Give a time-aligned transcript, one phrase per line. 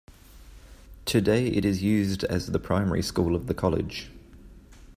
[1.05, 4.09] Today it is used as the Primary School of the College.